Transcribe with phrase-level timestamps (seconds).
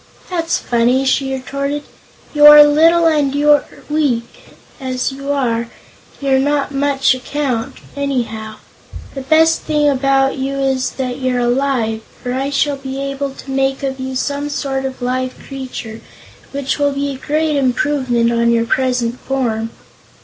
[0.31, 1.83] "That's funny," she retorted.
[2.33, 5.67] "You are little, and you're weak; as you are,
[6.19, 8.55] you're not much account, anyhow.
[9.13, 13.51] The best thing about you is that you're alive, for I shall be able to
[13.51, 16.01] make of you some sort of live creature
[16.51, 19.69] which will be a great improvement on your present form."